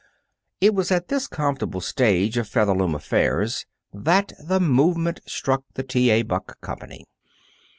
It 0.59 0.73
was 0.73 0.89
at 0.91 1.09
this 1.09 1.27
comfortable 1.27 1.79
stage 1.79 2.35
of 2.35 2.47
Featherloom 2.49 2.95
affairs 2.95 3.67
that 3.93 4.33
the 4.43 4.59
Movement 4.59 5.19
struck 5.27 5.63
the 5.75 5.83
T. 5.83 6.09
A. 6.09 6.23
Buck 6.23 6.59
Company. 6.59 7.05